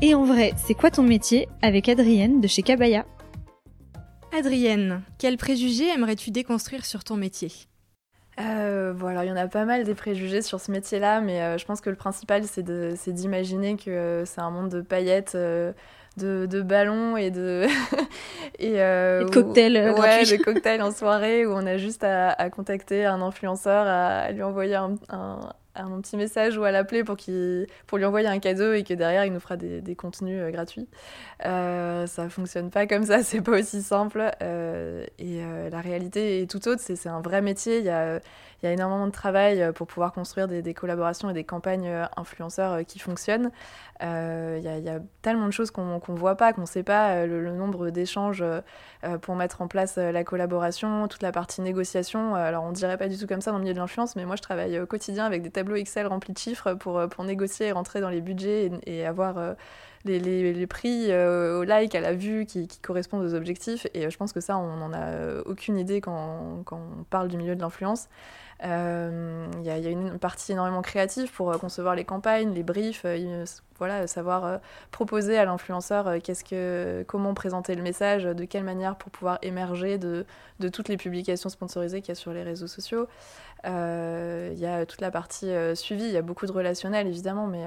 Et 0.00 0.14
en 0.14 0.24
vrai, 0.24 0.52
c'est 0.56 0.74
quoi 0.74 0.92
ton 0.92 1.02
métier 1.02 1.48
avec 1.60 1.88
Adrienne 1.88 2.40
de 2.40 2.46
chez 2.46 2.62
Kabaya 2.62 3.04
Adrienne, 4.32 5.02
quels 5.18 5.36
préjugés 5.36 5.88
aimerais-tu 5.88 6.30
déconstruire 6.30 6.84
sur 6.84 7.02
ton 7.02 7.16
métier? 7.16 7.50
Euh, 8.38 8.92
bon, 8.92 9.08
alors 9.08 9.24
il 9.24 9.28
y 9.28 9.32
en 9.32 9.36
a 9.36 9.48
pas 9.48 9.64
mal 9.64 9.82
des 9.82 9.96
préjugés 9.96 10.42
sur 10.42 10.60
ce 10.60 10.70
métier-là, 10.70 11.20
mais 11.20 11.42
euh, 11.42 11.58
je 11.58 11.64
pense 11.64 11.80
que 11.80 11.90
le 11.90 11.96
principal, 11.96 12.44
c'est 12.44 12.62
d'imaginer 12.62 13.76
que 13.76 13.90
euh, 13.90 14.24
c'est 14.24 14.40
un 14.40 14.50
monde 14.50 14.68
de 14.68 14.82
paillettes, 14.82 15.34
euh, 15.34 15.72
de, 16.18 16.46
de, 16.46 16.60
ballons 16.60 17.16
et 17.16 17.30
de. 17.30 17.66
et, 18.58 18.72
et 18.72 18.74
de 18.74 19.30
cocktails. 19.30 19.94
ouais, 19.98 20.24
de 20.24 20.42
cocktails 20.42 20.82
en 20.82 20.90
soirée 20.90 21.46
où 21.46 21.52
on 21.52 21.66
a 21.66 21.76
juste 21.76 22.04
à, 22.04 22.30
à 22.30 22.50
contacter 22.50 23.06
un 23.06 23.22
influenceur, 23.22 23.86
à, 23.86 24.30
lui 24.32 24.42
envoyer 24.42 24.74
un, 24.74 24.94
un, 25.08 25.40
un 25.78 26.00
petit 26.00 26.16
message 26.16 26.56
ou 26.58 26.64
à 26.64 26.70
l'appeler 26.70 27.04
pour, 27.04 27.16
pour 27.86 27.98
lui 27.98 28.04
envoyer 28.04 28.28
un 28.28 28.38
cadeau 28.38 28.72
et 28.72 28.82
que 28.82 28.94
derrière 28.94 29.24
il 29.24 29.32
nous 29.32 29.40
fera 29.40 29.56
des, 29.56 29.80
des 29.80 29.94
contenus 29.94 30.40
euh, 30.40 30.50
gratuits. 30.50 30.88
Euh, 31.44 32.06
ça 32.06 32.28
fonctionne 32.28 32.70
pas 32.70 32.86
comme 32.86 33.04
ça, 33.04 33.22
c'est 33.22 33.40
pas 33.40 33.58
aussi 33.58 33.82
simple. 33.82 34.30
Euh, 34.42 35.04
et 35.18 35.42
euh, 35.42 35.70
la 35.70 35.80
réalité 35.80 36.42
est 36.42 36.50
tout 36.50 36.66
autre, 36.68 36.82
c'est 36.84 37.08
un 37.08 37.20
vrai 37.20 37.42
métier. 37.42 37.78
Il 37.78 37.84
y 37.84 37.90
a, 37.90 38.20
il 38.62 38.66
y 38.66 38.68
a 38.68 38.72
énormément 38.72 39.06
de 39.06 39.12
travail 39.12 39.70
pour 39.74 39.86
pouvoir 39.86 40.12
construire 40.12 40.48
des, 40.48 40.62
des 40.62 40.74
collaborations 40.74 41.30
et 41.30 41.32
des 41.32 41.44
campagnes 41.44 42.08
influenceurs 42.16 42.84
qui 42.84 42.98
fonctionnent. 42.98 43.52
Euh, 44.02 44.56
il 44.58 44.64
y, 44.64 44.68
a, 44.68 44.78
y, 44.78 44.88
a 44.88 45.00
tellement 45.22 45.46
de 45.46 45.52
choses 45.52 45.70
qu'on 45.70 45.98
qu 46.00 46.07
voit 46.14 46.36
pas, 46.36 46.52
qu'on 46.52 46.66
sait 46.66 46.82
pas, 46.82 47.26
le, 47.26 47.42
le 47.42 47.52
nombre 47.52 47.90
d'échanges 47.90 48.44
pour 49.22 49.36
mettre 49.36 49.62
en 49.62 49.68
place 49.68 49.96
la 49.96 50.24
collaboration, 50.24 51.08
toute 51.08 51.22
la 51.22 51.32
partie 51.32 51.60
négociation. 51.60 52.34
Alors 52.34 52.64
on 52.64 52.72
dirait 52.72 52.98
pas 52.98 53.08
du 53.08 53.16
tout 53.16 53.26
comme 53.26 53.40
ça 53.40 53.50
dans 53.50 53.58
le 53.58 53.62
milieu 53.62 53.74
de 53.74 53.78
l'influence, 53.78 54.16
mais 54.16 54.24
moi 54.24 54.36
je 54.36 54.42
travaille 54.42 54.78
au 54.80 54.86
quotidien 54.86 55.24
avec 55.24 55.42
des 55.42 55.50
tableaux 55.50 55.76
Excel 55.76 56.06
remplis 56.06 56.32
de 56.32 56.38
chiffres 56.38 56.74
pour, 56.74 57.24
négocier 57.24 57.66
et 57.66 57.72
rentrer 57.72 58.00
dans 58.00 58.10
les 58.10 58.20
budgets 58.20 58.70
et, 58.86 58.98
et 59.00 59.06
avoir 59.06 59.56
les, 60.08 60.66
prix 60.66 61.10
euh, 61.10 61.60
au 61.60 61.64
like, 61.64 61.94
à 61.94 62.00
la 62.00 62.14
vue 62.14 62.46
qui, 62.46 62.68
correspondent 62.82 63.24
aux 63.24 63.34
objectifs. 63.34 63.86
Et 63.94 64.06
euh, 64.06 64.10
je 64.10 64.16
pense 64.16 64.32
que 64.32 64.40
ça, 64.40 64.58
on 64.58 64.76
n'en 64.76 64.92
a 64.92 65.42
aucune 65.46 65.78
idée 65.78 66.00
quand, 66.00 66.64
on 66.70 67.04
parle 67.10 67.28
du 67.28 67.36
milieu 67.36 67.54
de 67.54 67.60
l'influence. 67.60 68.08
Il 68.60 68.66
euh, 68.68 69.46
y, 69.62 69.70
a 69.70 69.76
une 69.76 70.18
partie 70.18 70.50
énormément 70.50 70.82
créative 70.82 71.30
pour 71.32 71.56
concevoir 71.60 71.94
les 71.94 72.04
campagnes, 72.04 72.52
les 72.54 72.64
briefs, 72.64 73.06
voilà, 73.78 74.08
savoir 74.08 74.58
proposer 74.90 75.38
à 75.38 75.44
l'influenceur 75.44 76.20
qu'est-ce 76.24 76.42
que, 76.42 77.04
comment 77.06 77.34
présenter 77.34 77.76
le 77.76 77.82
message, 77.82 78.24
de 78.24 78.44
quelle 78.44 78.64
manière 78.64 78.96
pour 78.96 79.12
pouvoir 79.12 79.38
émerger 79.42 79.96
de, 79.98 80.26
toutes 80.72 80.88
les 80.88 80.96
publications 80.96 81.50
sponsorisées 81.50 82.00
qu'il 82.00 82.08
y 82.08 82.12
a 82.12 82.16
sur 82.16 82.32
les 82.32 82.42
réseaux 82.42 82.66
sociaux. 82.66 83.06
Il 83.64 83.70
euh, 83.70 84.54
y 84.56 84.66
a 84.66 84.86
toute 84.86 85.00
la 85.00 85.10
partie 85.10 85.50
euh, 85.50 85.74
suivi, 85.74 86.04
il 86.04 86.12
y 86.12 86.16
a 86.16 86.22
beaucoup 86.22 86.46
de 86.46 86.52
relationnel 86.52 87.08
évidemment, 87.08 87.48
mais 87.48 87.62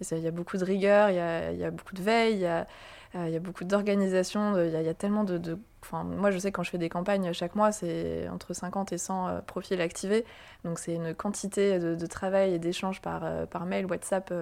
il 0.00 0.14
euh, 0.14 0.18
y, 0.18 0.26
a 0.26 0.32
beaucoup 0.32 0.56
de 0.56 0.64
rigueur, 0.64 1.10
il 1.10 1.14
y, 1.14 1.60
y 1.60 1.64
beaucoup 1.78 1.94
de 1.96 2.02
veille, 2.02 2.46
a, 2.46 2.66
y 3.14 3.36
a 3.36 3.40
beaucoup 3.40 3.64
d'organisation, 3.64 4.56
il 4.62 4.70
y, 4.70 4.88
a 4.88 4.94
tellement 4.94 5.24
de, 5.24 5.38
de... 5.38 5.58
Enfin, 5.82 6.04
moi 6.04 6.30
je 6.30 6.38
sais 6.38 6.52
quand 6.52 6.62
je 6.62 6.70
fais 6.70 6.78
des 6.78 6.88
campagnes 6.88 7.32
chaque 7.32 7.54
mois, 7.54 7.72
c'est 7.72 8.28
entre 8.28 8.52
50 8.52 8.92
et 8.92 8.98
100 8.98 9.42
profils 9.46 9.80
activés, 9.80 10.24
donc 10.64 10.78
c'est 10.78 10.94
une 10.94 11.14
quantité 11.14 11.78
de, 11.78 11.94
de 11.94 12.06
travail 12.06 12.54
et 12.54 12.58
d'échanges 12.58 13.00
par, 13.00 13.46
par 13.46 13.64
mail, 13.64 13.86
WhatsApp 13.86 14.32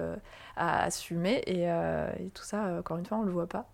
à 0.57 0.83
assumer, 0.83 1.41
et, 1.45 1.63
et, 1.63 2.29
tout 2.31 2.43
ça, 2.43 2.79
encore 2.79 2.97
une 2.97 3.05
fois, 3.05 3.17
on 3.17 3.21
ne 3.21 3.27
le 3.27 3.33
voit 3.33 3.47
pas. 3.47 3.69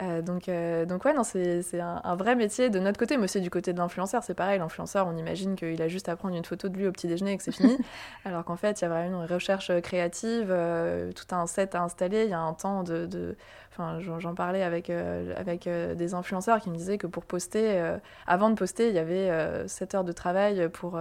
Euh, 0.00 0.22
donc, 0.22 0.48
euh, 0.48 0.86
donc 0.86 1.04
ouais, 1.04 1.12
non, 1.12 1.24
c'est 1.24 1.80
un, 1.80 2.00
un, 2.04 2.14
vrai 2.14 2.36
métier 2.36 2.70
de 2.70 2.78
notre 2.78 2.98
côté, 2.98 3.16
mais 3.16 3.24
aussi 3.24 3.40
du 3.40 3.50
côté 3.50 3.72
de 3.72 3.78
l'influenceur. 3.78 4.22
C'est 4.22 4.34
pareil, 4.34 4.58
l'influenceur, 4.58 5.08
on 5.08 5.16
imagine 5.16 5.56
qu'il 5.56 5.80
a 5.82 5.88
juste 5.88 6.08
à 6.08 6.14
prendre 6.14 6.36
une 6.36 6.44
photo 6.44 6.68
de 6.68 6.76
lui 6.76 6.86
au 6.86 6.92
petit 6.92 7.08
déjeuner 7.08 7.32
et 7.32 7.36
que 7.36 7.42
c'est 7.42 7.52
fini. 7.52 7.76
Alors 8.24 8.44
qu'en 8.44 8.56
fait, 8.56 8.80
il 8.80 8.84
y 8.84 8.86
a 8.86 8.88
vraiment 8.88 9.24
une 9.24 9.32
recherche 9.32 9.72
créative, 9.80 10.48
euh, 10.50 11.10
tout 11.12 11.34
un 11.34 11.46
set 11.46 11.74
à 11.74 11.82
installer, 11.82 12.24
il 12.24 12.30
y 12.30 12.34
a 12.34 12.40
un 12.40 12.54
temps 12.54 12.84
de... 12.84 13.06
de... 13.06 13.36
Enfin, 13.70 13.98
j'en 14.00 14.27
parlais 14.34 14.62
avec, 14.62 14.90
euh, 14.90 15.34
avec 15.36 15.66
euh, 15.66 15.94
des 15.94 16.14
influenceurs 16.14 16.60
qui 16.60 16.70
me 16.70 16.76
disaient 16.76 16.98
que 16.98 17.06
pour 17.06 17.24
poster, 17.24 17.78
euh, 17.78 17.98
avant 18.26 18.50
de 18.50 18.54
poster, 18.54 18.88
il 18.88 18.94
y 18.94 18.98
avait 18.98 19.66
7 19.68 19.94
heures 19.94 20.04
de 20.04 20.12
travail 20.12 20.68
pour 20.68 20.98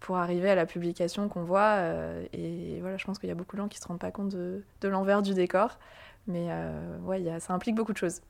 pour 0.00 0.16
arriver 0.16 0.50
à 0.50 0.54
la 0.54 0.66
publication 0.66 1.28
qu'on 1.28 1.42
voit. 1.42 1.76
Euh, 1.78 2.24
et 2.32 2.78
voilà, 2.80 2.96
je 2.96 3.04
pense 3.04 3.18
qu'il 3.18 3.28
y 3.28 3.32
a 3.32 3.34
beaucoup 3.34 3.56
de 3.56 3.62
gens 3.62 3.68
qui 3.68 3.78
ne 3.78 3.82
se 3.82 3.88
rendent 3.88 3.98
pas 3.98 4.10
compte 4.10 4.30
de, 4.30 4.62
de 4.80 4.88
l'envers 4.88 5.22
du 5.22 5.34
décor. 5.34 5.78
Mais 6.26 6.48
euh, 6.50 6.98
ouais, 7.00 7.22
y 7.22 7.30
a, 7.30 7.40
ça 7.40 7.54
implique 7.54 7.74
beaucoup 7.74 7.92
de 7.92 7.98
choses. 7.98 8.20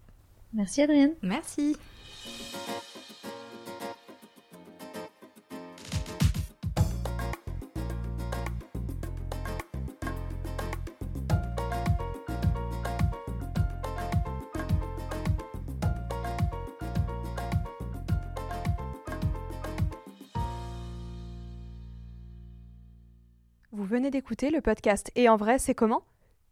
Merci 0.52 0.82
Adrienne. 0.82 1.14
Merci. 1.22 1.76
Vous 23.78 23.84
venez 23.84 24.10
d'écouter 24.10 24.50
le 24.50 24.60
podcast 24.60 25.12
Et 25.14 25.28
en 25.28 25.36
vrai, 25.36 25.60
c'est 25.60 25.72
comment? 25.72 26.02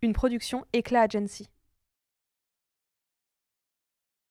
Une 0.01 0.13
production 0.13 0.65
Éclat 0.73 1.01
Agency. 1.01 1.51